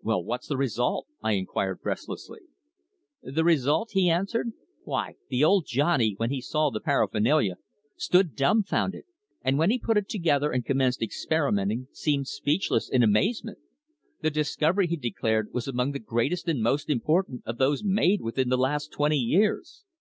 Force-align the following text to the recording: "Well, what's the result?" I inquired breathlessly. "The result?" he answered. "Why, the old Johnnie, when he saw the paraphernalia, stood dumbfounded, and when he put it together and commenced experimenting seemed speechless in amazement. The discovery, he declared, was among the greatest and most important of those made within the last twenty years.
"Well, 0.00 0.22
what's 0.22 0.46
the 0.46 0.56
result?" 0.56 1.08
I 1.24 1.32
inquired 1.32 1.80
breathlessly. 1.80 2.38
"The 3.24 3.42
result?" 3.42 3.90
he 3.94 4.08
answered. 4.08 4.52
"Why, 4.84 5.16
the 5.28 5.42
old 5.42 5.64
Johnnie, 5.66 6.14
when 6.18 6.30
he 6.30 6.40
saw 6.40 6.70
the 6.70 6.78
paraphernalia, 6.78 7.56
stood 7.96 8.36
dumbfounded, 8.36 9.06
and 9.42 9.58
when 9.58 9.72
he 9.72 9.80
put 9.80 9.96
it 9.96 10.08
together 10.08 10.52
and 10.52 10.64
commenced 10.64 11.02
experimenting 11.02 11.88
seemed 11.90 12.28
speechless 12.28 12.88
in 12.88 13.02
amazement. 13.02 13.58
The 14.22 14.30
discovery, 14.30 14.86
he 14.86 14.96
declared, 14.96 15.52
was 15.52 15.66
among 15.66 15.90
the 15.90 15.98
greatest 15.98 16.46
and 16.46 16.62
most 16.62 16.88
important 16.88 17.42
of 17.44 17.58
those 17.58 17.82
made 17.82 18.20
within 18.20 18.48
the 18.50 18.56
last 18.56 18.92
twenty 18.92 19.18
years. 19.18 19.82